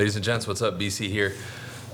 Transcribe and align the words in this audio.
Ladies 0.00 0.16
and 0.16 0.24
gents, 0.24 0.46
what's 0.46 0.62
up? 0.62 0.78
BC 0.78 1.10
here. 1.10 1.34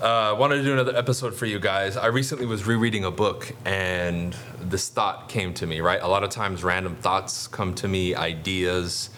I 0.00 0.28
uh, 0.28 0.36
wanted 0.36 0.58
to 0.58 0.62
do 0.62 0.72
another 0.72 0.94
episode 0.94 1.34
for 1.34 1.44
you 1.44 1.58
guys. 1.58 1.96
I 1.96 2.06
recently 2.06 2.46
was 2.46 2.64
rereading 2.64 3.04
a 3.04 3.10
book 3.10 3.52
and 3.64 4.32
this 4.60 4.88
thought 4.88 5.28
came 5.28 5.52
to 5.54 5.66
me, 5.66 5.80
right? 5.80 6.00
A 6.00 6.06
lot 6.06 6.22
of 6.22 6.30
times 6.30 6.62
random 6.62 6.94
thoughts 6.94 7.48
come 7.48 7.74
to 7.74 7.88
me, 7.88 8.14
ideas. 8.14 9.10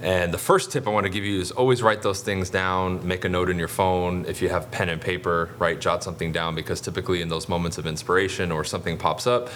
And 0.00 0.32
the 0.32 0.38
first 0.38 0.72
tip 0.72 0.86
I 0.86 0.90
want 0.90 1.04
to 1.04 1.10
give 1.10 1.26
you 1.26 1.42
is 1.42 1.50
always 1.50 1.82
write 1.82 2.00
those 2.00 2.22
things 2.22 2.48
down, 2.48 3.06
make 3.06 3.26
a 3.26 3.28
note 3.28 3.50
in 3.50 3.58
your 3.58 3.68
phone. 3.68 4.24
If 4.24 4.40
you 4.40 4.48
have 4.48 4.70
pen 4.70 4.88
and 4.88 4.98
paper, 4.98 5.50
write, 5.58 5.82
jot 5.82 6.02
something 6.02 6.32
down 6.32 6.54
because 6.54 6.80
typically 6.80 7.20
in 7.20 7.28
those 7.28 7.50
moments 7.50 7.76
of 7.76 7.86
inspiration 7.86 8.50
or 8.50 8.64
something 8.64 8.96
pops 8.96 9.26
up, 9.26 9.50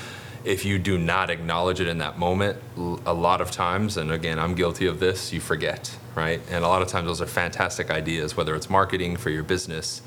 if 0.46 0.64
you 0.64 0.78
do 0.78 0.96
not 0.96 1.28
acknowledge 1.28 1.80
it 1.80 1.88
in 1.88 1.98
that 1.98 2.20
moment, 2.20 2.56
a 2.76 3.12
lot 3.12 3.40
of 3.40 3.50
times, 3.50 3.96
and 3.96 4.12
again, 4.12 4.38
I'm 4.38 4.54
guilty 4.54 4.86
of 4.86 5.00
this, 5.00 5.32
you 5.32 5.40
forget, 5.40 5.98
right? 6.14 6.40
And 6.48 6.64
a 6.64 6.68
lot 6.68 6.82
of 6.82 6.88
times 6.88 7.08
those 7.08 7.20
are 7.20 7.26
fantastic 7.26 7.90
ideas, 7.90 8.36
whether 8.36 8.54
it's 8.54 8.70
marketing 8.70 9.16
for 9.16 9.28
your 9.28 9.42
business 9.42 10.02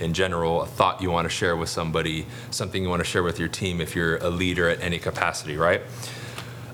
in 0.00 0.12
general, 0.12 0.62
a 0.62 0.66
thought 0.66 1.00
you 1.00 1.12
want 1.12 1.26
to 1.26 1.28
share 1.28 1.54
with 1.54 1.68
somebody, 1.68 2.26
something 2.50 2.82
you 2.82 2.88
want 2.88 2.98
to 2.98 3.08
share 3.08 3.22
with 3.22 3.38
your 3.38 3.46
team 3.46 3.80
if 3.80 3.94
you're 3.94 4.16
a 4.16 4.30
leader 4.30 4.68
at 4.68 4.80
any 4.80 4.98
capacity, 4.98 5.56
right? 5.56 5.82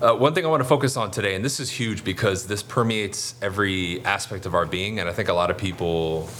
Uh, 0.00 0.14
one 0.14 0.32
thing 0.32 0.46
I 0.46 0.48
want 0.48 0.62
to 0.62 0.68
focus 0.68 0.96
on 0.96 1.10
today, 1.10 1.34
and 1.34 1.44
this 1.44 1.60
is 1.60 1.68
huge 1.68 2.02
because 2.02 2.46
this 2.46 2.62
permeates 2.62 3.34
every 3.42 4.02
aspect 4.06 4.46
of 4.46 4.54
our 4.54 4.64
being, 4.64 4.98
and 4.98 5.10
I 5.10 5.12
think 5.12 5.28
a 5.28 5.34
lot 5.34 5.50
of 5.50 5.58
people 5.58 6.30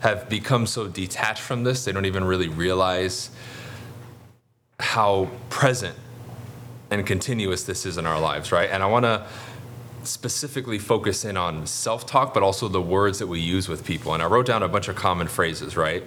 have 0.00 0.28
become 0.28 0.66
so 0.66 0.88
detached 0.88 1.42
from 1.42 1.62
this, 1.62 1.84
they 1.84 1.92
don't 1.92 2.06
even 2.06 2.24
really 2.24 2.48
realize 2.48 3.30
how 4.80 5.28
present 5.50 5.94
and 6.90 7.06
continuous 7.06 7.64
this 7.64 7.86
is 7.86 7.98
in 7.98 8.06
our 8.06 8.20
lives, 8.20 8.52
right? 8.52 8.68
And 8.70 8.82
I 8.82 8.86
want 8.86 9.04
to 9.04 9.26
specifically 10.02 10.78
focus 10.78 11.24
in 11.24 11.36
on 11.36 11.66
self 11.66 12.06
talk, 12.06 12.34
but 12.34 12.42
also 12.42 12.68
the 12.68 12.80
words 12.80 13.18
that 13.18 13.26
we 13.26 13.40
use 13.40 13.68
with 13.68 13.84
people. 13.84 14.14
And 14.14 14.22
I 14.22 14.26
wrote 14.26 14.46
down 14.46 14.62
a 14.62 14.68
bunch 14.68 14.88
of 14.88 14.96
common 14.96 15.28
phrases, 15.28 15.76
right? 15.76 16.02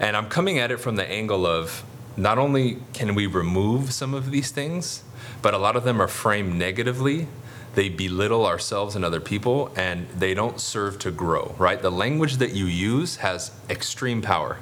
And 0.00 0.16
I'm 0.16 0.28
coming 0.28 0.58
at 0.58 0.70
it 0.70 0.78
from 0.78 0.96
the 0.96 1.08
angle 1.08 1.46
of 1.46 1.84
not 2.16 2.38
only 2.38 2.78
can 2.92 3.14
we 3.14 3.26
remove 3.26 3.92
some 3.92 4.14
of 4.14 4.30
these 4.30 4.50
things, 4.50 5.02
but 5.40 5.54
a 5.54 5.58
lot 5.58 5.76
of 5.76 5.84
them 5.84 6.00
are 6.00 6.08
framed 6.08 6.54
negatively. 6.54 7.26
They 7.74 7.88
belittle 7.88 8.46
ourselves 8.46 8.96
and 8.96 9.04
other 9.04 9.20
people, 9.20 9.72
and 9.76 10.06
they 10.10 10.34
don't 10.34 10.60
serve 10.60 10.98
to 11.00 11.10
grow, 11.10 11.54
right? 11.58 11.80
The 11.80 11.90
language 11.90 12.36
that 12.36 12.52
you 12.52 12.66
use 12.66 13.16
has 13.16 13.50
extreme 13.70 14.20
power 14.20 14.58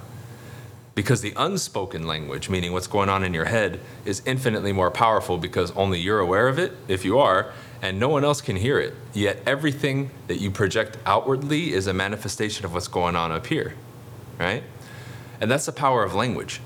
because 1.00 1.22
the 1.22 1.32
unspoken 1.34 2.06
language, 2.06 2.50
meaning 2.50 2.74
what's 2.74 2.86
going 2.86 3.08
on 3.08 3.24
in 3.24 3.32
your 3.32 3.46
head, 3.46 3.80
is 4.04 4.20
infinitely 4.26 4.70
more 4.70 4.90
powerful 4.90 5.38
because 5.38 5.70
only 5.70 5.98
you're 5.98 6.18
aware 6.18 6.46
of 6.46 6.58
it, 6.58 6.76
if 6.88 7.06
you 7.06 7.18
are, 7.18 7.54
and 7.80 7.98
no 7.98 8.10
one 8.10 8.22
else 8.22 8.42
can 8.42 8.54
hear 8.54 8.78
it. 8.78 8.92
Yet 9.14 9.38
everything 9.46 10.10
that 10.26 10.42
you 10.42 10.50
project 10.50 10.98
outwardly 11.06 11.72
is 11.72 11.86
a 11.86 11.94
manifestation 11.94 12.66
of 12.66 12.74
what's 12.74 12.86
going 12.86 13.16
on 13.16 13.32
up 13.32 13.46
here, 13.46 13.76
right? 14.38 14.62
And 15.40 15.50
that's 15.50 15.64
the 15.64 15.72
power 15.72 16.04
of 16.04 16.14
language. 16.14 16.60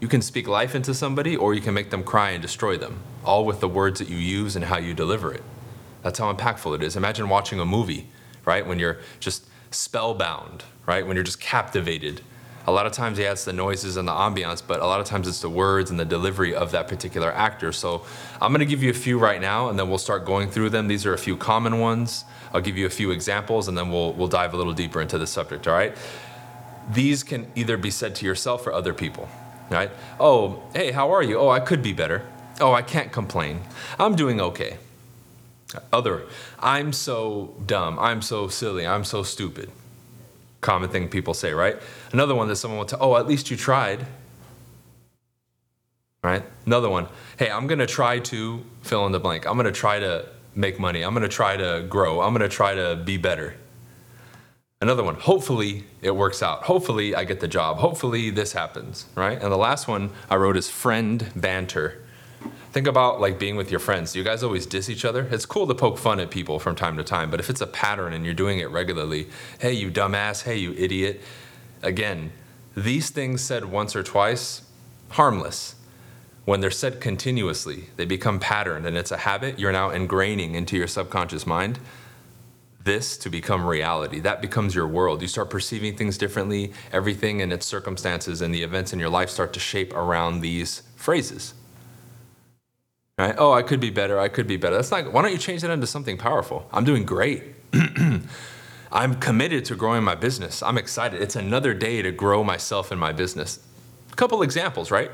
You 0.00 0.08
can 0.08 0.22
speak 0.22 0.48
life 0.48 0.74
into 0.74 0.94
somebody 0.94 1.36
or 1.36 1.52
you 1.52 1.60
can 1.60 1.74
make 1.74 1.90
them 1.90 2.04
cry 2.04 2.30
and 2.30 2.40
destroy 2.40 2.78
them, 2.78 3.00
all 3.22 3.44
with 3.44 3.60
the 3.60 3.68
words 3.68 3.98
that 3.98 4.08
you 4.08 4.16
use 4.16 4.56
and 4.56 4.64
how 4.64 4.78
you 4.78 4.94
deliver 4.94 5.30
it. 5.30 5.42
That's 6.02 6.18
how 6.18 6.32
impactful 6.32 6.74
it 6.76 6.82
is. 6.82 6.96
Imagine 6.96 7.28
watching 7.28 7.60
a 7.60 7.66
movie, 7.66 8.06
right? 8.46 8.66
When 8.66 8.78
you're 8.78 8.96
just 9.20 9.44
spellbound, 9.70 10.64
right? 10.86 11.06
When 11.06 11.18
you're 11.18 11.22
just 11.22 11.38
captivated 11.38 12.22
a 12.66 12.72
lot 12.72 12.86
of 12.86 12.92
times, 12.92 13.18
yeah, 13.18 13.32
it's 13.32 13.44
the 13.44 13.52
noises 13.52 13.96
and 13.96 14.06
the 14.06 14.12
ambiance, 14.12 14.62
but 14.64 14.80
a 14.80 14.86
lot 14.86 15.00
of 15.00 15.06
times 15.06 15.26
it's 15.26 15.40
the 15.40 15.50
words 15.50 15.90
and 15.90 15.98
the 15.98 16.04
delivery 16.04 16.54
of 16.54 16.70
that 16.72 16.86
particular 16.86 17.32
actor. 17.32 17.72
So 17.72 18.04
I'm 18.40 18.52
going 18.52 18.60
to 18.60 18.66
give 18.66 18.82
you 18.82 18.90
a 18.90 18.94
few 18.94 19.18
right 19.18 19.40
now, 19.40 19.68
and 19.68 19.78
then 19.78 19.88
we'll 19.88 19.98
start 19.98 20.24
going 20.24 20.48
through 20.48 20.70
them. 20.70 20.86
These 20.86 21.04
are 21.04 21.12
a 21.12 21.18
few 21.18 21.36
common 21.36 21.80
ones. 21.80 22.24
I'll 22.52 22.60
give 22.60 22.76
you 22.76 22.86
a 22.86 22.90
few 22.90 23.10
examples, 23.10 23.66
and 23.66 23.76
then 23.76 23.90
we'll 23.90 24.12
we'll 24.12 24.28
dive 24.28 24.54
a 24.54 24.56
little 24.56 24.72
deeper 24.72 25.00
into 25.00 25.18
the 25.18 25.26
subject. 25.26 25.66
All 25.66 25.74
right. 25.74 25.96
These 26.90 27.22
can 27.22 27.50
either 27.54 27.76
be 27.76 27.90
said 27.90 28.14
to 28.16 28.26
yourself 28.26 28.66
or 28.66 28.72
other 28.72 28.94
people. 28.94 29.28
Right? 29.70 29.90
Oh, 30.20 30.62
hey, 30.74 30.92
how 30.92 31.12
are 31.12 31.22
you? 31.22 31.38
Oh, 31.38 31.48
I 31.48 31.60
could 31.60 31.82
be 31.82 31.92
better. 31.92 32.22
Oh, 32.60 32.72
I 32.72 32.82
can't 32.82 33.10
complain. 33.10 33.62
I'm 33.98 34.14
doing 34.14 34.40
okay. 34.40 34.76
Other, 35.92 36.24
I'm 36.58 36.92
so 36.92 37.54
dumb. 37.64 37.98
I'm 37.98 38.20
so 38.20 38.48
silly. 38.48 38.86
I'm 38.86 39.04
so 39.04 39.22
stupid 39.22 39.70
common 40.62 40.88
thing 40.88 41.08
people 41.08 41.34
say, 41.34 41.52
right? 41.52 41.76
Another 42.12 42.34
one 42.34 42.48
that 42.48 42.56
someone 42.56 42.78
will 42.78 42.86
tell, 42.86 43.00
oh, 43.02 43.16
at 43.16 43.26
least 43.26 43.50
you 43.50 43.56
tried. 43.58 44.06
Right? 46.24 46.44
Another 46.64 46.88
one, 46.88 47.08
hey, 47.36 47.50
I'm 47.50 47.66
gonna 47.66 47.86
try 47.86 48.20
to 48.20 48.64
fill 48.80 49.04
in 49.06 49.12
the 49.12 49.20
blank. 49.20 49.44
I'm 49.44 49.56
gonna 49.56 49.72
try 49.72 49.98
to 49.98 50.26
make 50.54 50.78
money. 50.78 51.02
I'm 51.02 51.12
gonna 51.14 51.28
try 51.28 51.56
to 51.56 51.84
grow. 51.88 52.20
I'm 52.20 52.32
gonna 52.32 52.48
try 52.48 52.74
to 52.74 52.96
be 52.96 53.16
better. 53.16 53.56
Another 54.80 55.02
one, 55.04 55.16
hopefully 55.16 55.84
it 56.00 56.14
works 56.14 56.42
out. 56.42 56.62
Hopefully 56.64 57.14
I 57.14 57.24
get 57.24 57.40
the 57.40 57.48
job. 57.48 57.78
Hopefully 57.78 58.30
this 58.30 58.52
happens, 58.52 59.06
right? 59.14 59.40
And 59.40 59.52
the 59.52 59.56
last 59.56 59.86
one 59.88 60.10
I 60.30 60.36
wrote 60.36 60.56
is 60.56 60.68
friend 60.70 61.30
banter. 61.36 62.01
Think 62.72 62.86
about 62.86 63.20
like 63.20 63.38
being 63.38 63.56
with 63.56 63.70
your 63.70 63.80
friends. 63.80 64.16
You 64.16 64.24
guys 64.24 64.42
always 64.42 64.64
diss 64.64 64.88
each 64.88 65.04
other? 65.04 65.28
It's 65.30 65.44
cool 65.44 65.66
to 65.66 65.74
poke 65.74 65.98
fun 65.98 66.18
at 66.20 66.30
people 66.30 66.58
from 66.58 66.74
time 66.74 66.96
to 66.96 67.04
time, 67.04 67.30
but 67.30 67.38
if 67.38 67.50
it's 67.50 67.60
a 67.60 67.66
pattern 67.66 68.14
and 68.14 68.24
you're 68.24 68.32
doing 68.32 68.60
it 68.60 68.70
regularly, 68.70 69.28
hey, 69.60 69.74
you 69.74 69.90
dumbass, 69.90 70.44
hey, 70.44 70.56
you 70.56 70.72
idiot. 70.72 71.20
Again, 71.82 72.32
these 72.74 73.10
things 73.10 73.42
said 73.42 73.66
once 73.66 73.94
or 73.94 74.02
twice, 74.02 74.62
harmless. 75.10 75.74
When 76.46 76.60
they're 76.60 76.70
said 76.70 76.98
continuously, 76.98 77.90
they 77.96 78.06
become 78.06 78.40
patterned 78.40 78.86
and 78.86 78.96
it's 78.96 79.12
a 79.12 79.18
habit 79.18 79.58
you're 79.58 79.70
now 79.70 79.90
ingraining 79.90 80.54
into 80.54 80.78
your 80.78 80.88
subconscious 80.88 81.46
mind. 81.46 81.78
This 82.82 83.18
to 83.18 83.28
become 83.28 83.66
reality. 83.66 84.18
That 84.18 84.40
becomes 84.40 84.74
your 84.74 84.88
world. 84.88 85.20
You 85.20 85.28
start 85.28 85.50
perceiving 85.50 85.94
things 85.94 86.16
differently. 86.16 86.72
Everything 86.90 87.42
and 87.42 87.52
its 87.52 87.66
circumstances 87.66 88.40
and 88.40 88.52
the 88.54 88.62
events 88.62 88.94
in 88.94 88.98
your 88.98 89.10
life 89.10 89.28
start 89.28 89.52
to 89.52 89.60
shape 89.60 89.92
around 89.92 90.40
these 90.40 90.82
phrases. 90.96 91.52
Right? 93.22 93.36
Oh, 93.38 93.52
I 93.52 93.62
could 93.62 93.78
be 93.78 93.90
better. 93.90 94.18
I 94.18 94.26
could 94.26 94.48
be 94.48 94.56
better. 94.56 94.74
That's 94.74 94.90
not. 94.90 95.12
Why 95.12 95.22
don't 95.22 95.30
you 95.30 95.38
change 95.38 95.62
that 95.62 95.70
into 95.70 95.86
something 95.86 96.18
powerful? 96.18 96.68
I'm 96.72 96.84
doing 96.84 97.04
great. 97.04 97.54
I'm 98.92 99.14
committed 99.20 99.64
to 99.66 99.76
growing 99.76 100.02
my 100.02 100.16
business. 100.16 100.60
I'm 100.60 100.76
excited. 100.76 101.22
It's 101.22 101.36
another 101.36 101.72
day 101.72 102.02
to 102.02 102.10
grow 102.10 102.42
myself 102.42 102.90
and 102.90 102.98
my 102.98 103.12
business. 103.12 103.60
A 104.10 104.16
couple 104.16 104.42
examples, 104.42 104.90
right? 104.90 105.08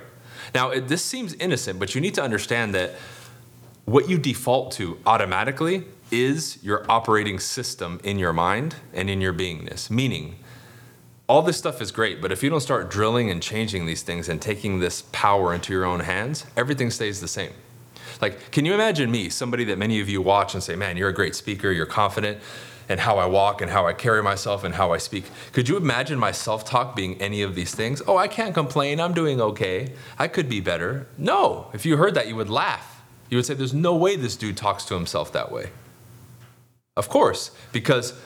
Now, 0.55 0.71
it, 0.71 0.89
this 0.89 1.05
seems 1.05 1.35
innocent, 1.35 1.79
but 1.79 1.95
you 1.95 2.01
need 2.01 2.15
to 2.15 2.23
understand 2.23 2.75
that 2.75 2.95
what 3.85 4.09
you 4.09 4.17
default 4.17 4.73
to 4.73 4.99
automatically 5.05 5.85
is 6.11 6.65
your 6.65 6.91
operating 6.91 7.39
system 7.39 8.01
in 8.03 8.19
your 8.19 8.33
mind 8.33 8.77
and 8.95 9.11
in 9.11 9.21
your 9.21 9.35
beingness. 9.35 9.91
Meaning, 9.91 10.39
all 11.29 11.43
this 11.43 11.59
stuff 11.59 11.83
is 11.83 11.93
great, 11.93 12.23
but 12.23 12.33
if 12.33 12.43
you 12.43 12.49
don't 12.49 12.61
start 12.61 12.91
drilling 12.91 13.31
and 13.31 13.43
changing 13.43 13.85
these 13.85 14.01
things 14.01 14.31
and 14.31 14.41
taking 14.41 14.81
this 14.81 15.03
power 15.13 15.53
into 15.53 15.75
your 15.75 15.85
own 15.85 16.01
hands, 16.01 16.47
everything 16.57 16.91
stays 16.91 17.21
the 17.21 17.29
same. 17.29 17.53
Like, 18.21 18.51
can 18.51 18.65
you 18.65 18.75
imagine 18.75 19.11
me, 19.11 19.29
somebody 19.29 19.65
that 19.65 19.79
many 19.79 20.01
of 20.01 20.09
you 20.09 20.21
watch 20.21 20.55
and 20.55 20.63
say, 20.63 20.77
man, 20.77 20.97
you're 20.97 21.09
a 21.09 21.15
great 21.15 21.35
speaker, 21.35 21.71
you're 21.71 21.87
confident, 21.87 22.39
and 22.89 22.99
how 23.01 23.19
I 23.19 23.27
walk 23.27 23.61
and 23.61 23.71
how 23.71 23.87
I 23.87 23.93
carry 23.93 24.23
myself 24.23 24.65
and 24.65 24.75
how 24.75 24.93
I 24.93 24.99
speak. 24.99 25.25
Could 25.53 25.69
you 25.69 25.77
imagine 25.77 26.19
my 26.19 26.33
self 26.33 26.65
talk 26.65 26.97
being 26.97 27.21
any 27.21 27.43
of 27.43 27.55
these 27.55 27.75
things? 27.75 28.01
Oh, 28.07 28.17
I 28.17 28.29
can't 28.29 28.55
complain. 28.55 28.99
I'm 28.99 29.13
doing 29.13 29.41
okay. 29.41 29.93
I 30.19 30.27
could 30.29 30.49
be 30.49 30.61
better. 30.61 31.07
No. 31.19 31.71
If 31.75 31.85
you 31.85 31.99
heard 31.99 32.15
that, 32.15 32.29
you 32.29 32.37
would 32.37 32.49
laugh. 32.49 33.03
You 33.29 33.37
would 33.37 33.47
say, 33.47 33.55
there's 33.55 33.75
no 33.75 33.95
way 33.95 34.17
this 34.17 34.37
dude 34.37 34.57
talks 34.57 34.85
to 34.87 34.95
himself 34.95 35.33
that 35.33 35.53
way. 35.53 35.71
Of 36.97 37.09
course, 37.09 37.51
because 37.73 38.19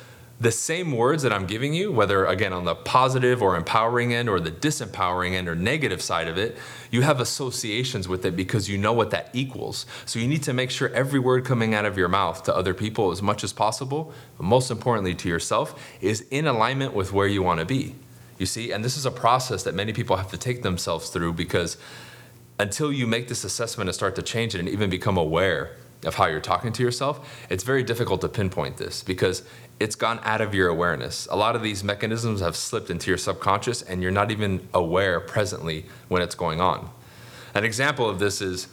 the 0.43 0.51
same 0.51 0.91
words 0.91 1.23
that 1.23 1.33
I'm 1.33 1.47
giving 1.47 1.73
you, 1.73 1.93
whether 1.93 2.27
again 2.27 2.53
on 2.53 2.65
the 2.65 2.75
positive 2.75 3.41
or 3.41 3.57
empowering 3.57 4.13
end 4.13 4.29
or 4.29 4.41
the 4.41 4.51
disempowering 4.51 5.35
end 5.35 5.49
or 5.49 5.55
negative 5.55 6.03
side 6.03 6.27
of 6.27 6.37
it, 6.37 6.59
you 6.91 7.03
have 7.03 7.21
associations 7.21 8.09
with 8.09 8.27
it 8.27 8.35
because 8.35 8.69
you 8.69 8.77
know 8.77 8.93
what 8.93 9.11
that 9.11 9.31
equals. 9.33 9.87
So 10.05 10.19
you 10.19 10.27
need 10.27 10.43
to 10.43 10.53
make 10.53 10.73
sure 10.73 10.89
every 10.89 11.21
word 11.21 11.45
coming 11.45 11.75
out 11.75 11.85
of 11.85 11.97
your 11.97 12.09
mouth 12.09 12.43
to 12.45 12.57
other 12.57 12.75
people 12.75 13.13
as 13.13 13.23
much 13.23 13.45
as 13.45 13.53
possible, 13.53 14.13
but 14.37 14.43
most 14.43 14.73
importantly 14.73 15.15
to 15.15 15.29
yourself, 15.29 15.81
is 16.01 16.27
in 16.33 16.49
alignment 16.49 16.93
with 16.93 17.13
where 17.13 17.29
you 17.29 17.43
want 17.45 17.61
to 17.61 17.67
be. 17.67 17.95
You 18.37 18.47
see, 18.47 18.73
and 18.73 18.85
this 18.85 18.97
is 18.97 19.07
a 19.07 19.13
process 19.13 19.63
that 19.63 19.77
many 19.77 19.93
people 19.93 20.17
have 20.17 20.33
to 20.33 20.39
take 20.39 20.63
themselves 20.63 21.11
through 21.11 21.35
because 21.35 21.77
until 22.59 22.93
you 22.93 23.07
make 23.07 23.29
this 23.29 23.45
assessment 23.45 23.89
and 23.89 23.95
start 23.95 24.17
to 24.17 24.23
change 24.23 24.57
it 24.57 24.59
and 24.59 24.69
even 24.69 24.91
become 24.91 25.17
aware 25.17 25.77
of 26.05 26.15
how 26.15 26.27
you're 26.27 26.41
talking 26.41 26.73
to 26.73 26.83
yourself, 26.83 27.47
it's 27.49 27.65
very 27.65 27.83
difficult 27.83 28.21
to 28.23 28.29
pinpoint 28.29 28.77
this 28.77 29.03
because 29.03 29.43
it's 29.79 29.95
gone 29.95 30.21
out 30.23 30.41
of 30.41 30.55
your 30.55 30.69
awareness. 30.69 31.27
A 31.31 31.37
lot 31.37 31.57
of 31.57 31.63
these 31.63 31.83
mechanisms 31.83 32.41
have 32.41 32.57
slipped 32.57 32.91
into 32.91 33.11
your 33.11 33.19
subconscious 33.19 33.83
and 33.83 34.03
you're 34.03 34.11
not 34.11 34.31
even 34.31 34.69
aware 34.75 35.21
presently 35.21 35.87
when 36.09 36.23
it's 36.23 36.35
going 36.35 36.61
on. 36.61 36.91
An 37.55 37.65
example 37.65 38.09
of 38.09 38.19
this 38.19 38.41
is 38.41 38.69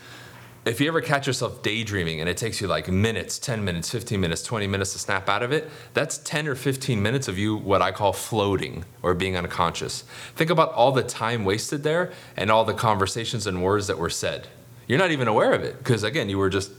if 0.65 0.79
you 0.79 0.87
ever 0.87 1.01
catch 1.01 1.25
yourself 1.25 1.63
daydreaming 1.63 2.19
and 2.19 2.29
it 2.29 2.37
takes 2.37 2.61
you 2.61 2.67
like 2.67 2.87
minutes, 2.89 3.39
10 3.39 3.63
minutes, 3.63 3.89
15 3.89 4.19
minutes, 4.19 4.43
20 4.43 4.67
minutes 4.67 4.93
to 4.93 4.99
snap 4.99 5.29
out 5.29 5.41
of 5.41 5.51
it, 5.51 5.69
that's 5.93 6.17
10 6.19 6.47
or 6.47 6.55
15 6.55 7.01
minutes 7.01 7.27
of 7.27 7.37
you 7.37 7.55
what 7.55 7.81
I 7.81 7.91
call 7.91 8.13
floating 8.13 8.85
or 9.01 9.13
being 9.13 9.35
unconscious. 9.35 10.03
Think 10.35 10.49
about 10.49 10.73
all 10.73 10.91
the 10.91 11.03
time 11.03 11.45
wasted 11.45 11.83
there 11.83 12.11
and 12.35 12.51
all 12.51 12.65
the 12.65 12.73
conversations 12.73 13.47
and 13.47 13.63
words 13.63 13.87
that 13.87 13.97
were 13.97 14.09
said. 14.09 14.47
You're 14.87 14.99
not 14.99 15.11
even 15.11 15.27
aware 15.27 15.53
of 15.53 15.63
it 15.63 15.77
because, 15.77 16.03
again, 16.03 16.29
you 16.29 16.37
were 16.37 16.49
just 16.49 16.71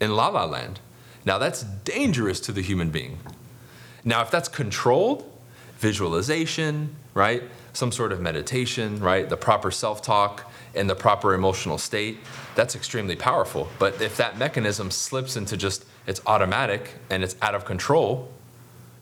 in 0.00 0.14
la 0.14 0.28
la 0.28 0.44
land. 0.44 0.80
Now, 1.24 1.38
that's 1.38 1.62
dangerous 1.62 2.40
to 2.40 2.52
the 2.52 2.62
human 2.62 2.90
being. 2.90 3.18
Now, 4.04 4.22
if 4.22 4.30
that's 4.30 4.48
controlled, 4.48 5.30
visualization, 5.78 6.96
right? 7.14 7.42
Some 7.72 7.92
sort 7.92 8.12
of 8.12 8.20
meditation, 8.20 9.00
right? 9.00 9.28
The 9.28 9.36
proper 9.36 9.70
self 9.70 10.02
talk 10.02 10.50
and 10.74 10.88
the 10.88 10.94
proper 10.94 11.34
emotional 11.34 11.78
state. 11.78 12.18
That's 12.54 12.74
extremely 12.74 13.16
powerful. 13.16 13.68
But 13.78 14.00
if 14.00 14.16
that 14.16 14.38
mechanism 14.38 14.90
slips 14.90 15.36
into 15.36 15.56
just 15.56 15.84
it's 16.06 16.20
automatic 16.26 16.94
and 17.10 17.22
it's 17.22 17.36
out 17.42 17.54
of 17.54 17.64
control, 17.64 18.30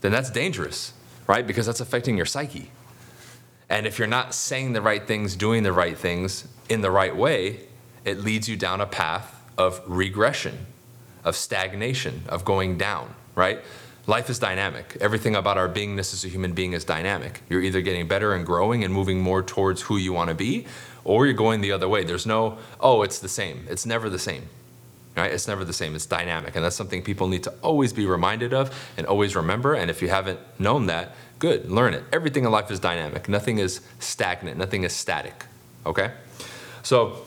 then 0.01 0.13
that's 0.13 0.31
dangerous, 0.31 0.93
right? 1.27 1.47
Because 1.47 1.67
that's 1.67 1.81
affecting 1.81 2.17
your 2.17 2.27
psyche. 2.27 2.71
And 3.69 3.87
if 3.87 3.99
you're 3.99 4.09
not 4.09 4.35
saying 4.35 4.73
the 4.73 4.83
right 4.83 5.07
things, 5.07 5.37
doing 5.37 5.63
the 5.63 5.73
right 5.73 5.97
things 5.97 6.49
in 6.69 6.81
the 6.81 6.91
right 6.91 7.15
way, 7.15 7.61
it 8.05 8.19
leads 8.19 8.49
you 8.49 8.57
down 8.57 8.81
a 8.81 8.87
path 8.87 9.35
of 9.59 9.83
regression, 9.87 10.67
of 11.29 11.37
stagnation, 11.37 12.23
of 12.29 12.45
going 12.45 12.79
down, 12.79 13.15
right? 13.35 13.61
Life 14.07 14.31
is 14.31 14.39
dynamic. 14.39 14.97
Everything 15.03 15.37
about 15.37 15.59
our 15.59 15.69
beingness 15.69 16.15
as 16.15 16.25
a 16.25 16.29
human 16.29 16.55
being 16.55 16.73
is 16.73 16.83
dynamic. 16.85 17.43
You're 17.51 17.61
either 17.61 17.83
getting 17.83 18.09
better 18.09 18.33
and 18.33 18.47
growing 18.47 18.83
and 18.83 18.93
moving 18.93 19.21
more 19.21 19.43
towards 19.43 19.83
who 19.83 19.99
you 19.99 20.15
want 20.15 20.31
to 20.31 20.35
be, 20.35 20.67
or 21.05 21.27
you're 21.27 21.35
going 21.35 21.61
the 21.61 21.73
other 21.73 21.89
way. 21.89 22.05
There's 22.05 22.25
no, 22.25 22.57
oh, 22.81 23.03
it's 23.03 23.19
the 23.19 23.29
same. 23.29 23.67
It's 23.69 23.85
never 23.85 24.09
the 24.09 24.19
same. 24.19 24.49
Right? 25.15 25.33
It's 25.33 25.47
never 25.47 25.65
the 25.65 25.73
same. 25.73 25.95
It's 25.95 26.07
dynamic. 26.07 26.57
And 26.57 26.65
that's 26.65 26.77
something 26.77 27.03
people 27.03 27.29
need 27.29 27.43
to 27.43 27.51
always 27.61 27.93
be 27.93 28.07
reminded 28.07 28.55
of 28.55 28.75
and 28.97 29.07
always 29.07 29.37
remember. 29.37 29.75
And 29.75 29.91
if 29.91 30.01
you 30.01 30.09
haven't 30.09 30.39
known 30.59 30.87
that, 30.87 31.15
good, 31.39 31.71
learn 31.71 31.93
it. 31.93 32.05
Everything 32.13 32.45
in 32.45 32.51
life 32.51 32.71
is 32.71 32.81
dynamic. 32.81 33.29
Nothing 33.29 33.59
is 33.59 33.81
stagnant. 33.99 34.57
Nothing 34.57 34.85
is 34.85 34.95
static. 34.95 35.45
Okay? 35.85 36.13
So 36.83 37.27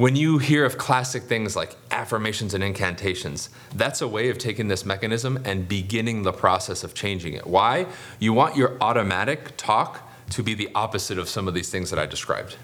when 0.00 0.16
you 0.16 0.38
hear 0.38 0.64
of 0.64 0.78
classic 0.78 1.24
things 1.24 1.54
like 1.54 1.76
affirmations 1.90 2.54
and 2.54 2.64
incantations, 2.64 3.50
that's 3.74 4.00
a 4.00 4.08
way 4.08 4.30
of 4.30 4.38
taking 4.38 4.66
this 4.66 4.86
mechanism 4.86 5.38
and 5.44 5.68
beginning 5.68 6.22
the 6.22 6.32
process 6.32 6.82
of 6.82 6.94
changing 6.94 7.34
it. 7.34 7.46
Why? 7.46 7.84
You 8.18 8.32
want 8.32 8.56
your 8.56 8.78
automatic 8.80 9.58
talk 9.58 10.10
to 10.30 10.42
be 10.42 10.54
the 10.54 10.70
opposite 10.74 11.18
of 11.18 11.28
some 11.28 11.46
of 11.46 11.52
these 11.52 11.68
things 11.68 11.90
that 11.90 11.98
I 11.98 12.06
described. 12.06 12.56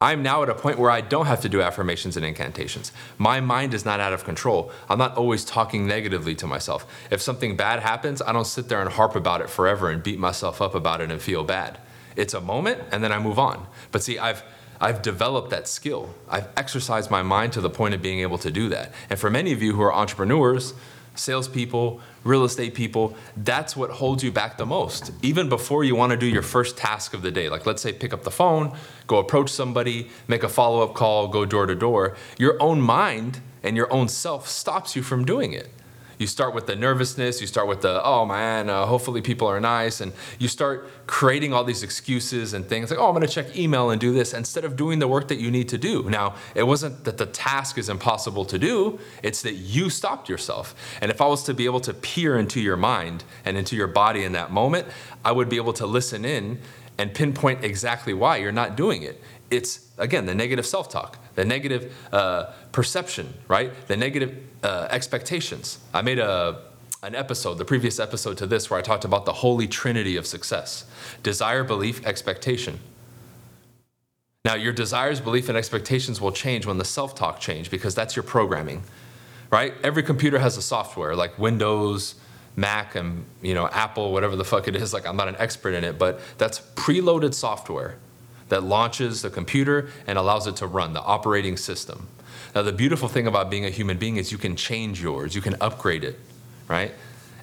I'm 0.00 0.22
now 0.22 0.44
at 0.44 0.48
a 0.48 0.54
point 0.54 0.78
where 0.78 0.88
I 0.88 1.00
don't 1.00 1.26
have 1.26 1.40
to 1.40 1.48
do 1.48 1.60
affirmations 1.60 2.16
and 2.16 2.24
incantations. 2.24 2.92
My 3.18 3.40
mind 3.40 3.74
is 3.74 3.84
not 3.84 3.98
out 3.98 4.12
of 4.12 4.22
control. 4.22 4.70
I'm 4.88 5.00
not 5.00 5.16
always 5.16 5.44
talking 5.44 5.88
negatively 5.88 6.36
to 6.36 6.46
myself. 6.46 6.86
If 7.10 7.20
something 7.20 7.56
bad 7.56 7.80
happens, 7.80 8.22
I 8.22 8.30
don't 8.30 8.46
sit 8.46 8.68
there 8.68 8.80
and 8.80 8.88
harp 8.88 9.16
about 9.16 9.40
it 9.40 9.50
forever 9.50 9.90
and 9.90 10.00
beat 10.00 10.20
myself 10.20 10.62
up 10.62 10.76
about 10.76 11.00
it 11.00 11.10
and 11.10 11.20
feel 11.20 11.42
bad. 11.42 11.80
It's 12.14 12.34
a 12.34 12.40
moment 12.40 12.82
and 12.92 13.02
then 13.02 13.10
I 13.10 13.18
move 13.18 13.40
on. 13.40 13.66
But 13.90 14.04
see, 14.04 14.16
I've 14.16 14.44
I've 14.82 15.00
developed 15.00 15.50
that 15.50 15.68
skill. 15.68 16.12
I've 16.28 16.48
exercised 16.56 17.08
my 17.08 17.22
mind 17.22 17.52
to 17.52 17.60
the 17.60 17.70
point 17.70 17.94
of 17.94 18.02
being 18.02 18.18
able 18.18 18.38
to 18.38 18.50
do 18.50 18.68
that. 18.70 18.92
And 19.08 19.18
for 19.18 19.30
many 19.30 19.52
of 19.52 19.62
you 19.62 19.74
who 19.74 19.82
are 19.82 19.94
entrepreneurs, 19.94 20.74
salespeople, 21.14 22.00
real 22.24 22.42
estate 22.42 22.74
people, 22.74 23.16
that's 23.36 23.76
what 23.76 23.90
holds 23.90 24.24
you 24.24 24.32
back 24.32 24.58
the 24.58 24.66
most. 24.66 25.12
Even 25.22 25.48
before 25.48 25.84
you 25.84 25.94
want 25.94 26.10
to 26.10 26.16
do 26.16 26.26
your 26.26 26.42
first 26.42 26.76
task 26.76 27.14
of 27.14 27.22
the 27.22 27.30
day, 27.30 27.48
like 27.48 27.64
let's 27.64 27.80
say 27.80 27.92
pick 27.92 28.12
up 28.12 28.24
the 28.24 28.30
phone, 28.32 28.76
go 29.06 29.18
approach 29.18 29.50
somebody, 29.50 30.10
make 30.26 30.42
a 30.42 30.48
follow 30.48 30.82
up 30.82 30.94
call, 30.94 31.28
go 31.28 31.44
door 31.44 31.66
to 31.66 31.76
door, 31.76 32.16
your 32.36 32.60
own 32.60 32.80
mind 32.80 33.40
and 33.62 33.76
your 33.76 33.92
own 33.92 34.08
self 34.08 34.48
stops 34.48 34.96
you 34.96 35.02
from 35.02 35.24
doing 35.24 35.52
it 35.52 35.68
you 36.22 36.26
start 36.26 36.54
with 36.54 36.66
the 36.66 36.74
nervousness, 36.74 37.40
you 37.40 37.46
start 37.46 37.68
with 37.68 37.82
the, 37.82 38.02
oh 38.02 38.24
man, 38.24 38.70
uh, 38.70 38.86
hopefully 38.86 39.20
people 39.20 39.46
are 39.46 39.60
nice, 39.60 40.00
and 40.00 40.12
you 40.38 40.48
start 40.48 40.88
creating 41.06 41.52
all 41.52 41.64
these 41.64 41.82
excuses 41.82 42.54
and 42.54 42.66
things 42.66 42.90
like, 42.90 42.98
oh, 42.98 43.08
I'm 43.08 43.12
gonna 43.12 43.26
check 43.26 43.54
email 43.54 43.90
and 43.90 44.00
do 44.00 44.14
this 44.14 44.32
instead 44.32 44.64
of 44.64 44.76
doing 44.76 45.00
the 45.00 45.08
work 45.08 45.28
that 45.28 45.38
you 45.38 45.50
need 45.50 45.68
to 45.68 45.76
do. 45.76 46.08
Now, 46.08 46.36
it 46.54 46.62
wasn't 46.62 47.04
that 47.04 47.18
the 47.18 47.26
task 47.26 47.76
is 47.76 47.90
impossible 47.90 48.46
to 48.46 48.58
do, 48.58 48.98
it's 49.22 49.42
that 49.42 49.54
you 49.54 49.90
stopped 49.90 50.28
yourself. 50.30 50.74
And 51.02 51.10
if 51.10 51.20
I 51.20 51.26
was 51.26 51.42
to 51.44 51.54
be 51.54 51.66
able 51.66 51.80
to 51.80 51.92
peer 51.92 52.38
into 52.38 52.60
your 52.60 52.76
mind 52.76 53.24
and 53.44 53.58
into 53.58 53.76
your 53.76 53.88
body 53.88 54.24
in 54.24 54.32
that 54.32 54.50
moment, 54.50 54.86
I 55.24 55.32
would 55.32 55.48
be 55.48 55.56
able 55.56 55.74
to 55.74 55.86
listen 55.86 56.24
in 56.24 56.60
and 57.02 57.12
pinpoint 57.12 57.64
exactly 57.64 58.14
why 58.14 58.36
you're 58.36 58.52
not 58.52 58.76
doing 58.76 59.02
it. 59.02 59.20
It's, 59.50 59.90
again, 59.98 60.24
the 60.24 60.36
negative 60.36 60.64
self 60.64 60.88
talk, 60.88 61.18
the 61.34 61.44
negative 61.44 61.92
uh, 62.12 62.52
perception, 62.70 63.34
right? 63.48 63.72
The 63.88 63.96
negative 63.96 64.38
uh, 64.62 64.86
expectations. 64.88 65.80
I 65.92 66.02
made 66.02 66.20
a 66.20 66.62
an 67.02 67.16
episode, 67.16 67.58
the 67.58 67.64
previous 67.64 67.98
episode 67.98 68.38
to 68.38 68.46
this, 68.46 68.70
where 68.70 68.78
I 68.78 68.82
talked 68.82 69.04
about 69.04 69.26
the 69.26 69.32
holy 69.32 69.66
trinity 69.66 70.16
of 70.16 70.24
success 70.24 70.84
desire, 71.24 71.64
belief, 71.64 72.06
expectation. 72.06 72.78
Now, 74.44 74.54
your 74.54 74.72
desires, 74.72 75.20
belief, 75.20 75.48
and 75.48 75.58
expectations 75.58 76.20
will 76.20 76.30
change 76.30 76.66
when 76.66 76.78
the 76.78 76.84
self 76.84 77.16
talk 77.16 77.40
change 77.40 77.68
because 77.68 77.96
that's 77.96 78.14
your 78.14 78.22
programming, 78.22 78.84
right? 79.50 79.74
Every 79.82 80.04
computer 80.04 80.38
has 80.38 80.56
a 80.56 80.62
software 80.62 81.16
like 81.16 81.36
Windows, 81.36 82.14
Mac, 82.56 82.94
and 82.94 83.24
you 83.40 83.54
know 83.54 83.68
Apple, 83.68 84.12
whatever 84.12 84.36
the 84.36 84.44
fuck 84.44 84.68
it 84.68 84.76
is. 84.76 84.92
Like 84.92 85.06
I'm 85.06 85.16
not 85.16 85.28
an 85.28 85.36
expert 85.38 85.74
in 85.74 85.84
it, 85.84 85.98
but 85.98 86.20
that's 86.38 86.60
preloaded 86.74 87.34
software 87.34 87.96
that 88.48 88.62
launches 88.62 89.22
the 89.22 89.30
computer 89.30 89.88
and 90.06 90.18
allows 90.18 90.46
it 90.46 90.56
to 90.56 90.66
run 90.66 90.92
the 90.92 91.00
operating 91.00 91.56
system. 91.56 92.08
Now, 92.54 92.60
the 92.60 92.72
beautiful 92.72 93.08
thing 93.08 93.26
about 93.26 93.48
being 93.48 93.64
a 93.64 93.70
human 93.70 93.96
being 93.96 94.18
is 94.18 94.30
you 94.30 94.36
can 94.36 94.56
change 94.56 95.02
yours, 95.02 95.34
you 95.34 95.40
can 95.40 95.56
upgrade 95.60 96.04
it, 96.04 96.20
right? 96.68 96.92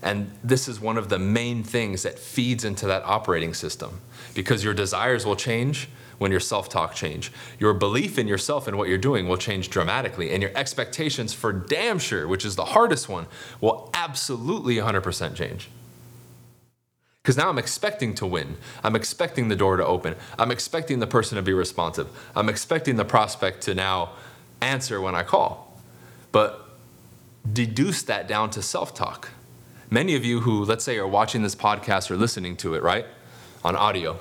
And 0.01 0.31
this 0.43 0.67
is 0.67 0.79
one 0.79 0.97
of 0.97 1.09
the 1.09 1.19
main 1.19 1.63
things 1.63 2.03
that 2.03 2.17
feeds 2.17 2.63
into 2.63 2.85
that 2.87 3.03
operating 3.03 3.53
system 3.53 3.99
because 4.33 4.63
your 4.63 4.73
desires 4.73 5.25
will 5.25 5.35
change 5.35 5.89
when 6.19 6.31
your 6.31 6.39
self 6.39 6.69
talk 6.69 6.93
change. 6.93 7.31
Your 7.57 7.73
belief 7.73 8.19
in 8.19 8.27
yourself 8.27 8.67
and 8.67 8.77
what 8.77 8.87
you're 8.87 8.97
doing 8.97 9.27
will 9.27 9.37
change 9.37 9.69
dramatically, 9.69 10.31
and 10.31 10.43
your 10.43 10.51
expectations 10.55 11.33
for 11.33 11.51
damn 11.51 11.97
sure, 11.97 12.27
which 12.27 12.45
is 12.45 12.55
the 12.55 12.65
hardest 12.65 13.09
one, 13.09 13.25
will 13.59 13.89
absolutely 13.93 14.75
100% 14.75 15.35
change. 15.35 15.69
Because 17.23 17.37
now 17.37 17.49
I'm 17.49 17.57
expecting 17.57 18.13
to 18.15 18.25
win. 18.25 18.57
I'm 18.83 18.95
expecting 18.95 19.49
the 19.49 19.55
door 19.55 19.77
to 19.77 19.85
open. 19.85 20.15
I'm 20.37 20.51
expecting 20.51 20.99
the 20.99 21.07
person 21.07 21.35
to 21.35 21.41
be 21.41 21.53
responsive. 21.53 22.07
I'm 22.35 22.49
expecting 22.49 22.95
the 22.95 23.05
prospect 23.05 23.61
to 23.63 23.75
now 23.75 24.11
answer 24.61 25.01
when 25.01 25.15
I 25.15 25.23
call. 25.23 25.77
But 26.31 26.65
deduce 27.51 28.03
that 28.03 28.27
down 28.27 28.49
to 28.51 28.61
self 28.61 28.93
talk. 28.93 29.29
Many 29.91 30.15
of 30.15 30.23
you 30.23 30.41
who, 30.41 30.63
let's 30.65 30.83
say, 30.83 30.97
are 30.97 31.07
watching 31.07 31.41
this 31.41 31.55
podcast 31.55 32.11
or 32.11 32.15
listening 32.15 32.55
to 32.57 32.75
it, 32.75 32.83
right, 32.83 33.05
on 33.63 33.75
audio, 33.75 34.19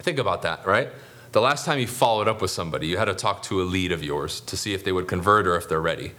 think 0.00 0.18
about 0.18 0.42
that, 0.42 0.66
right? 0.66 0.88
The 1.30 1.40
last 1.40 1.64
time 1.64 1.78
you 1.78 1.86
followed 1.86 2.26
up 2.26 2.42
with 2.42 2.50
somebody, 2.50 2.88
you 2.88 2.96
had 2.96 3.04
to 3.04 3.14
talk 3.14 3.42
to 3.44 3.62
a 3.62 3.64
lead 3.64 3.92
of 3.92 4.02
yours 4.02 4.40
to 4.42 4.56
see 4.56 4.74
if 4.74 4.84
they 4.84 4.90
would 4.92 5.06
convert 5.06 5.46
or 5.46 5.56
if 5.56 5.68
they're 5.68 5.80
ready. 5.80 6.12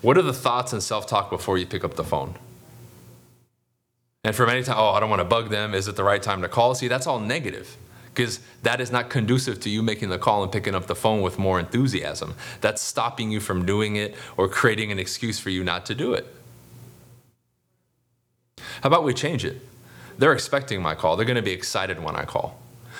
What 0.00 0.18
are 0.18 0.22
the 0.22 0.32
thoughts 0.32 0.72
and 0.72 0.82
self 0.82 1.06
talk 1.06 1.30
before 1.30 1.58
you 1.58 1.66
pick 1.66 1.84
up 1.84 1.94
the 1.94 2.04
phone? 2.04 2.34
And 4.24 4.34
for 4.34 4.46
many 4.46 4.62
times, 4.62 4.78
oh, 4.78 4.90
I 4.90 5.00
don't 5.00 5.10
want 5.10 5.20
to 5.20 5.24
bug 5.24 5.50
them. 5.50 5.72
Is 5.72 5.88
it 5.88 5.96
the 5.96 6.04
right 6.04 6.22
time 6.22 6.42
to 6.42 6.48
call? 6.48 6.74
See, 6.74 6.88
that's 6.88 7.06
all 7.06 7.20
negative 7.20 7.76
because 8.12 8.40
that 8.64 8.80
is 8.80 8.90
not 8.90 9.10
conducive 9.10 9.60
to 9.60 9.70
you 9.70 9.82
making 9.82 10.08
the 10.08 10.18
call 10.18 10.42
and 10.42 10.50
picking 10.50 10.74
up 10.74 10.86
the 10.86 10.96
phone 10.96 11.22
with 11.22 11.38
more 11.38 11.60
enthusiasm. 11.60 12.34
That's 12.60 12.82
stopping 12.82 13.30
you 13.30 13.40
from 13.40 13.64
doing 13.64 13.96
it 13.96 14.16
or 14.36 14.48
creating 14.48 14.90
an 14.90 14.98
excuse 14.98 15.38
for 15.38 15.50
you 15.50 15.62
not 15.62 15.86
to 15.86 15.94
do 15.94 16.12
it. 16.12 16.26
How 18.82 18.88
about 18.88 19.04
we 19.04 19.14
change 19.14 19.44
it? 19.44 19.60
They're 20.18 20.32
expecting 20.32 20.82
my 20.82 20.94
call. 20.94 21.16
They're 21.16 21.26
going 21.26 21.36
to 21.36 21.42
be 21.42 21.52
excited 21.52 22.02
when 22.02 22.16
I 22.16 22.24
call. 22.24 22.58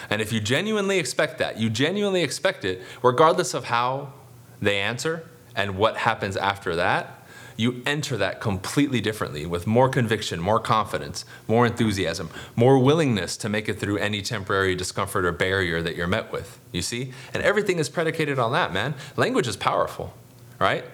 And 0.08 0.22
if 0.22 0.32
you 0.32 0.40
genuinely 0.40 0.98
expect 0.98 1.38
that, 1.38 1.58
you 1.58 1.68
genuinely 1.68 2.22
expect 2.22 2.64
it, 2.64 2.80
regardless 3.02 3.54
of 3.54 3.64
how 3.64 4.12
they 4.60 4.80
answer 4.80 5.28
and 5.54 5.76
what 5.76 5.98
happens 5.98 6.36
after 6.36 6.76
that, 6.76 7.16
you 7.56 7.82
enter 7.84 8.16
that 8.16 8.40
completely 8.40 9.02
differently 9.02 9.44
with 9.44 9.66
more 9.66 9.90
conviction, 9.90 10.40
more 10.40 10.58
confidence, 10.58 11.26
more 11.46 11.66
enthusiasm, 11.66 12.30
more 12.56 12.78
willingness 12.78 13.36
to 13.36 13.50
make 13.50 13.68
it 13.68 13.78
through 13.78 13.98
any 13.98 14.22
temporary 14.22 14.74
discomfort 14.74 15.26
or 15.26 15.32
barrier 15.32 15.82
that 15.82 15.94
you're 15.94 16.06
met 16.06 16.32
with. 16.32 16.58
You 16.72 16.80
see? 16.80 17.12
And 17.34 17.42
everything 17.42 17.78
is 17.78 17.90
predicated 17.90 18.38
on 18.38 18.52
that, 18.52 18.72
man. 18.72 18.94
Language 19.16 19.46
is 19.46 19.56
powerful, 19.56 20.14
right? 20.58 20.84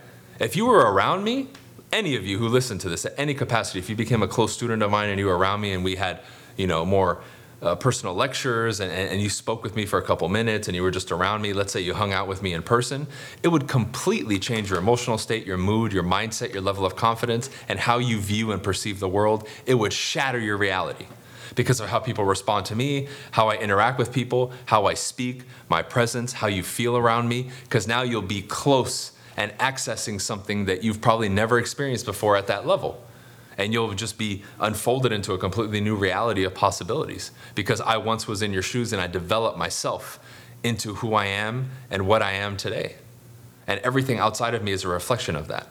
If 0.41 0.57
you 0.57 0.67
were 0.67 0.93
around 0.93 1.23
me, 1.23 1.49
any 1.93 2.17
of 2.17 2.27
you 2.27 2.39
who 2.39 2.49
listen 2.49 2.79
to 2.79 2.89
this 2.89 3.05
at 3.05 3.15
any 3.17 3.35
capacity, 3.35 3.79
if 3.79 3.89
you 3.89 3.97
became 3.97 4.23
a 4.23 4.29
close 4.29 4.53
student 4.53 4.83
of 4.83 4.91
mine 4.91 5.09
and 5.09 5.19
you 5.19 5.27
were 5.27 5.37
around 5.37 5.61
me 5.61 5.73
and 5.73 5.85
we 5.85 5.97
had, 5.97 6.21
you 6.57 6.67
know, 6.67 6.85
more 6.85 7.23
uh, 7.63 7.75
personal 7.75 8.15
lectures 8.15 8.81
and, 8.81 8.93
and 8.93 9.21
you 9.21 9.31
spoke 9.31 9.63
with 9.63 9.75
me 9.75 9.87
for 9.87 9.99
a 9.99 10.03
couple 10.03 10.29
minutes 10.29 10.69
and 10.69 10.77
you 10.77 10.83
were 10.83 10.91
just 10.91 11.11
around 11.11 11.41
me, 11.41 11.53
let's 11.53 11.73
say 11.73 11.81
you 11.81 11.95
hung 11.95 12.13
out 12.13 12.29
with 12.29 12.43
me 12.43 12.53
in 12.53 12.63
person, 12.63 13.07
it 13.43 13.49
would 13.49 13.67
completely 13.67 14.39
change 14.39 14.69
your 14.69 14.79
emotional 14.79 15.17
state, 15.17 15.47
your 15.47 15.57
mood, 15.57 15.93
your 15.93 16.03
mindset, 16.03 16.53
your 16.53 16.63
level 16.63 16.85
of 16.85 16.97
confidence, 16.97 17.49
and 17.69 17.79
how 17.79 17.99
you 17.99 18.21
view 18.21 18.53
and 18.53 18.63
perceive 18.63 19.01
the 19.01 19.09
world. 19.09 19.49
It 19.65 19.75
would 19.75 19.93
shatter 19.93 20.39
your 20.39 20.59
reality 20.59 21.07
because 21.55 21.81
of 21.81 21.89
how 21.89 21.99
people 21.99 22.25
respond 22.25 22.67
to 22.67 22.77
me, 22.77 23.09
how 23.31 23.49
I 23.49 23.57
interact 23.57 23.99
with 23.99 24.13
people, 24.13 24.53
how 24.67 24.85
I 24.85 24.95
speak, 24.95 25.45
my 25.71 25.81
presence, 25.81 26.35
how 26.35 26.49
you 26.49 26.63
feel 26.63 26.97
around 26.97 27.29
me, 27.29 27.51
because 27.65 27.89
now 27.89 28.03
you'll 28.03 28.21
be 28.21 28.43
close 28.43 29.13
and 29.37 29.53
accessing 29.59 30.21
something 30.21 30.65
that 30.65 30.83
you've 30.83 31.01
probably 31.01 31.29
never 31.29 31.59
experienced 31.59 32.07
before 32.07 32.37
at 32.37 32.47
that 32.47 32.67
level 32.67 33.03
and 33.59 33.73
you'll 33.73 33.95
just 33.95 34.19
be 34.19 34.43
unfolded 34.61 35.13
into 35.13 35.33
a 35.33 35.39
completely 35.39 35.81
new 35.81 35.97
reality 35.97 36.45
of 36.45 36.55
possibilities 36.55 37.31
because 37.55 37.81
I 37.81 37.97
once 37.97 38.29
was 38.29 38.43
in 38.43 38.53
your 38.53 38.63
shoes 38.63 38.93
and 38.93 39.01
I 39.01 39.07
developed 39.07 39.59
myself 39.59 40.19
into 40.63 40.95
who 40.97 41.15
I 41.15 41.27
am 41.27 41.71
and 41.91 42.07
what 42.07 42.23
I 42.23 42.33
am 42.33 42.57
today. 42.57 42.97
And 43.67 43.81
everything 43.81 44.19
outside 44.19 44.55
of 44.55 44.63
me 44.63 44.73
is 44.73 44.85
a 44.85 44.89
reflection 44.89 45.37
of 45.37 45.49
that. 45.49 45.69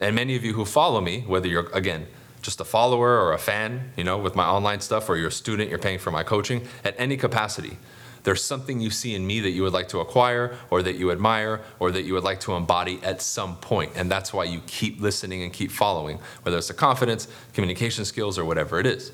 And 0.00 0.14
many 0.14 0.36
of 0.36 0.44
you 0.44 0.54
who 0.54 0.64
follow 0.64 1.00
me, 1.00 1.22
whether 1.26 1.46
you're, 1.46 1.68
again, 1.72 2.06
just 2.42 2.60
a 2.60 2.64
follower 2.64 3.18
or 3.18 3.32
a 3.32 3.38
fan, 3.38 3.92
you 3.96 4.04
know, 4.04 4.18
with 4.18 4.36
my 4.36 4.44
online 4.44 4.80
stuff, 4.80 5.08
or 5.08 5.16
you're 5.16 5.28
a 5.28 5.32
student, 5.32 5.70
you're 5.70 5.78
paying 5.78 5.98
for 5.98 6.10
my 6.10 6.22
coaching, 6.22 6.66
at 6.84 6.94
any 6.98 7.16
capacity, 7.16 7.78
there's 8.26 8.42
something 8.42 8.80
you 8.80 8.90
see 8.90 9.14
in 9.14 9.24
me 9.24 9.38
that 9.38 9.50
you 9.50 9.62
would 9.62 9.72
like 9.72 9.86
to 9.90 10.00
acquire, 10.00 10.58
or 10.68 10.82
that 10.82 10.96
you 10.96 11.12
admire, 11.12 11.60
or 11.78 11.92
that 11.92 12.02
you 12.02 12.12
would 12.12 12.24
like 12.24 12.40
to 12.40 12.54
embody 12.54 12.98
at 13.04 13.22
some 13.22 13.54
point. 13.58 13.92
And 13.94 14.10
that's 14.10 14.32
why 14.32 14.42
you 14.42 14.60
keep 14.66 15.00
listening 15.00 15.44
and 15.44 15.52
keep 15.52 15.70
following, 15.70 16.18
whether 16.42 16.58
it's 16.58 16.66
the 16.66 16.74
confidence, 16.74 17.28
communication 17.52 18.04
skills, 18.04 18.36
or 18.36 18.44
whatever 18.44 18.80
it 18.80 18.86
is. 18.86 19.12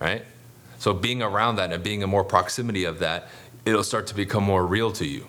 Right? 0.00 0.24
So 0.78 0.94
being 0.94 1.22
around 1.24 1.56
that 1.56 1.72
and 1.72 1.82
being 1.82 2.02
in 2.02 2.08
more 2.08 2.22
proximity 2.22 2.84
of 2.84 3.00
that, 3.00 3.26
it'll 3.64 3.82
start 3.82 4.06
to 4.06 4.14
become 4.14 4.44
more 4.44 4.64
real 4.64 4.92
to 4.92 5.04
you. 5.04 5.26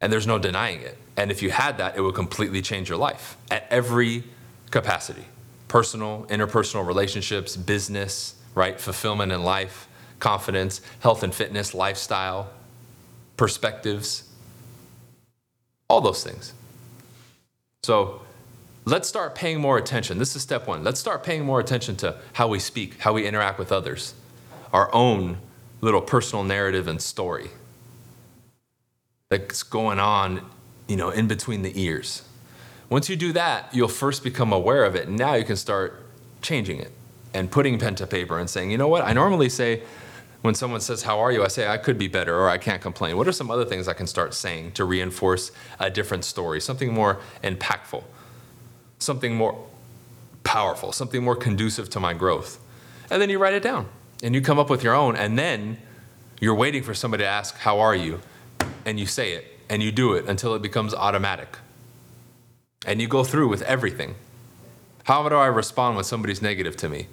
And 0.00 0.10
there's 0.10 0.26
no 0.26 0.38
denying 0.38 0.80
it. 0.80 0.96
And 1.18 1.30
if 1.30 1.42
you 1.42 1.50
had 1.50 1.76
that, 1.76 1.98
it 1.98 2.00
would 2.00 2.14
completely 2.14 2.62
change 2.62 2.88
your 2.88 2.96
life 2.96 3.36
at 3.50 3.66
every 3.68 4.24
capacity 4.70 5.26
personal, 5.68 6.24
interpersonal 6.30 6.86
relationships, 6.86 7.58
business, 7.58 8.36
right? 8.54 8.80
Fulfillment 8.80 9.32
in 9.32 9.42
life, 9.42 9.86
confidence, 10.18 10.80
health 11.00 11.22
and 11.22 11.34
fitness, 11.34 11.74
lifestyle, 11.74 12.50
perspectives, 13.36 14.28
all 15.88 16.00
those 16.00 16.24
things. 16.24 16.52
So 17.82 18.22
let's 18.84 19.08
start 19.08 19.34
paying 19.34 19.60
more 19.60 19.78
attention. 19.78 20.18
This 20.18 20.34
is 20.34 20.42
step 20.42 20.66
one. 20.66 20.82
Let's 20.82 20.98
start 20.98 21.22
paying 21.22 21.44
more 21.44 21.60
attention 21.60 21.96
to 21.96 22.16
how 22.34 22.48
we 22.48 22.58
speak, 22.58 23.00
how 23.00 23.12
we 23.12 23.26
interact 23.26 23.58
with 23.58 23.70
others, 23.70 24.14
our 24.72 24.92
own 24.94 25.38
little 25.80 26.00
personal 26.00 26.44
narrative 26.44 26.88
and 26.88 27.00
story 27.00 27.50
that's 29.28 29.62
going 29.62 29.98
on, 29.98 30.44
you 30.88 30.96
know, 30.96 31.10
in 31.10 31.26
between 31.26 31.62
the 31.62 31.80
ears. 31.80 32.22
Once 32.88 33.08
you 33.08 33.16
do 33.16 33.32
that, 33.32 33.68
you'll 33.74 33.88
first 33.88 34.22
become 34.22 34.52
aware 34.52 34.84
of 34.84 34.94
it. 34.94 35.08
And 35.08 35.18
now 35.18 35.34
you 35.34 35.44
can 35.44 35.56
start 35.56 36.02
changing 36.42 36.78
it 36.78 36.92
and 37.34 37.50
putting 37.50 37.78
pen 37.78 37.94
to 37.96 38.06
paper 38.06 38.38
and 38.38 38.48
saying, 38.48 38.70
you 38.70 38.78
know 38.78 38.88
what, 38.88 39.04
I 39.04 39.12
normally 39.12 39.48
say, 39.48 39.82
when 40.42 40.54
someone 40.54 40.80
says, 40.80 41.02
How 41.02 41.18
are 41.20 41.32
you? 41.32 41.44
I 41.44 41.48
say, 41.48 41.66
I 41.66 41.78
could 41.78 41.98
be 41.98 42.08
better 42.08 42.38
or 42.38 42.48
I 42.48 42.58
can't 42.58 42.82
complain. 42.82 43.16
What 43.16 43.28
are 43.28 43.32
some 43.32 43.50
other 43.50 43.64
things 43.64 43.88
I 43.88 43.94
can 43.94 44.06
start 44.06 44.34
saying 44.34 44.72
to 44.72 44.84
reinforce 44.84 45.52
a 45.78 45.90
different 45.90 46.24
story, 46.24 46.60
something 46.60 46.92
more 46.92 47.20
impactful, 47.42 48.04
something 48.98 49.34
more 49.34 49.66
powerful, 50.44 50.92
something 50.92 51.22
more 51.22 51.36
conducive 51.36 51.90
to 51.90 52.00
my 52.00 52.14
growth? 52.14 52.60
And 53.10 53.20
then 53.20 53.30
you 53.30 53.38
write 53.38 53.54
it 53.54 53.62
down 53.62 53.88
and 54.22 54.34
you 54.34 54.40
come 54.40 54.58
up 54.58 54.70
with 54.70 54.82
your 54.82 54.94
own. 54.94 55.16
And 55.16 55.38
then 55.38 55.78
you're 56.40 56.54
waiting 56.54 56.82
for 56.82 56.94
somebody 56.94 57.24
to 57.24 57.28
ask, 57.28 57.56
How 57.58 57.80
are 57.80 57.94
you? 57.94 58.20
And 58.84 59.00
you 59.00 59.06
say 59.06 59.32
it 59.32 59.46
and 59.68 59.82
you 59.82 59.90
do 59.90 60.14
it 60.14 60.26
until 60.26 60.54
it 60.54 60.62
becomes 60.62 60.94
automatic. 60.94 61.58
And 62.86 63.00
you 63.00 63.08
go 63.08 63.24
through 63.24 63.48
with 63.48 63.62
everything. 63.62 64.14
How 65.04 65.28
do 65.28 65.34
I 65.34 65.46
respond 65.46 65.96
when 65.96 66.04
somebody's 66.04 66.42
negative 66.42 66.76
to 66.78 66.88
me? 66.88 67.06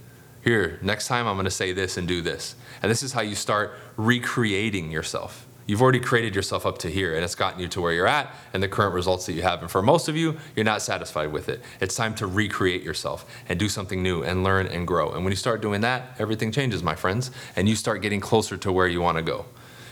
Here, 0.44 0.78
next 0.82 1.08
time 1.08 1.26
I'm 1.26 1.36
going 1.36 1.46
to 1.46 1.52
say 1.52 1.72
this 1.72 1.96
and 1.96 2.08
do 2.08 2.22
this. 2.22 2.56
And 2.82 2.92
this 2.92 3.02
is 3.02 3.14
how 3.14 3.22
you 3.22 3.36
start 3.36 3.74
recreating 3.96 4.92
yourself. 4.92 5.48
You've 5.66 5.82
already 5.82 6.02
created 6.02 6.36
yourself 6.36 6.66
up 6.66 6.78
to 6.80 6.90
here, 6.90 7.16
and 7.16 7.24
it's 7.24 7.36
gotten 7.36 7.62
you 7.62 7.70
to 7.70 7.80
where 7.80 7.94
you're 7.94 8.08
at 8.08 8.30
and 8.52 8.62
the 8.62 8.68
current 8.68 8.94
results 8.94 9.26
that 9.28 9.34
you 9.34 9.44
have. 9.44 9.62
And 9.62 9.72
for 9.72 9.82
most 9.82 10.10
of 10.10 10.18
you, 10.18 10.38
you're 10.58 10.66
not 10.66 10.82
satisfied 10.82 11.32
with 11.32 11.48
it. 11.48 11.62
It's 11.80 11.96
time 11.96 12.14
to 12.16 12.28
recreate 12.28 12.84
yourself 12.84 13.26
and 13.48 13.58
do 13.58 13.70
something 13.70 14.04
new 14.04 14.24
and 14.24 14.44
learn 14.44 14.68
and 14.68 14.86
grow. 14.86 15.14
And 15.14 15.24
when 15.24 15.32
you 15.32 15.38
start 15.38 15.62
doing 15.62 15.80
that, 15.82 16.18
everything 16.20 16.52
changes, 16.52 16.84
my 16.84 16.96
friends, 16.96 17.32
and 17.56 17.70
you 17.70 17.78
start 17.78 18.02
getting 18.02 18.20
closer 18.20 18.58
to 18.58 18.72
where 18.74 18.88
you 18.88 19.00
want 19.00 19.18
to 19.18 19.24
go 19.24 19.46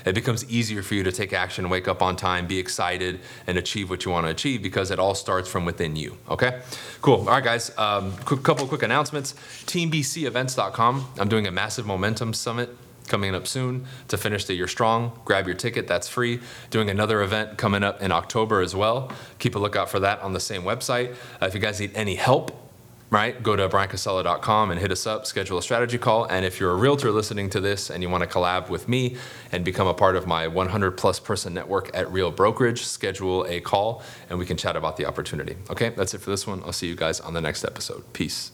it 0.05 0.13
becomes 0.13 0.49
easier 0.49 0.81
for 0.83 0.95
you 0.95 1.03
to 1.03 1.11
take 1.11 1.33
action, 1.33 1.69
wake 1.69 1.87
up 1.87 2.01
on 2.01 2.15
time, 2.15 2.47
be 2.47 2.59
excited, 2.59 3.19
and 3.47 3.57
achieve 3.57 3.89
what 3.89 4.05
you 4.05 4.11
want 4.11 4.25
to 4.25 4.31
achieve 4.31 4.61
because 4.61 4.91
it 4.91 4.99
all 4.99 5.15
starts 5.15 5.49
from 5.49 5.65
within 5.65 5.95
you. 5.95 6.17
Okay? 6.29 6.61
Cool. 7.01 7.19
All 7.19 7.25
right, 7.25 7.43
guys. 7.43 7.71
Um, 7.77 8.13
couple 8.17 8.67
quick 8.67 8.83
announcements. 8.83 9.33
TeamBCEvents.com. 9.65 11.07
I'm 11.19 11.29
doing 11.29 11.47
a 11.47 11.51
massive 11.51 11.85
momentum 11.85 12.33
summit 12.33 12.69
coming 13.07 13.35
up 13.35 13.45
soon 13.45 13.85
to 14.07 14.17
finish 14.17 14.45
the 14.45 14.53
year 14.53 14.67
strong. 14.67 15.19
Grab 15.25 15.45
your 15.45 15.55
ticket, 15.55 15.87
that's 15.87 16.07
free. 16.07 16.39
Doing 16.69 16.89
another 16.89 17.21
event 17.21 17.57
coming 17.57 17.83
up 17.83 18.01
in 18.01 18.11
October 18.11 18.61
as 18.61 18.75
well. 18.75 19.11
Keep 19.39 19.55
a 19.55 19.59
lookout 19.59 19.89
for 19.89 19.99
that 19.99 20.21
on 20.21 20.33
the 20.33 20.39
same 20.39 20.63
website. 20.63 21.13
Uh, 21.41 21.47
if 21.47 21.53
you 21.53 21.59
guys 21.59 21.79
need 21.79 21.91
any 21.93 22.15
help 22.15 22.70
right? 23.11 23.43
Go 23.43 23.55
to 23.57 23.69
bryancasella.com 23.69 24.71
and 24.71 24.79
hit 24.79 24.91
us 24.91 25.05
up, 25.05 25.25
schedule 25.25 25.57
a 25.57 25.61
strategy 25.61 25.97
call. 25.97 26.25
And 26.25 26.45
if 26.45 26.59
you're 26.59 26.71
a 26.71 26.75
realtor 26.75 27.11
listening 27.11 27.49
to 27.51 27.59
this 27.59 27.89
and 27.89 28.01
you 28.01 28.09
want 28.09 28.23
to 28.23 28.29
collab 28.29 28.69
with 28.69 28.87
me 28.87 29.17
and 29.51 29.63
become 29.63 29.85
a 29.85 29.93
part 29.93 30.15
of 30.15 30.25
my 30.25 30.47
100 30.47 30.91
plus 30.91 31.19
person 31.19 31.53
network 31.53 31.91
at 31.93 32.11
Real 32.11 32.31
Brokerage, 32.31 32.83
schedule 32.85 33.45
a 33.47 33.59
call 33.59 34.01
and 34.29 34.39
we 34.39 34.45
can 34.45 34.55
chat 34.57 34.77
about 34.77 34.95
the 34.95 35.05
opportunity. 35.05 35.57
Okay, 35.69 35.89
that's 35.89 36.13
it 36.13 36.21
for 36.21 36.29
this 36.29 36.47
one. 36.47 36.63
I'll 36.63 36.71
see 36.71 36.87
you 36.87 36.95
guys 36.95 37.19
on 37.19 37.33
the 37.33 37.41
next 37.41 37.65
episode. 37.65 38.13
Peace. 38.13 38.51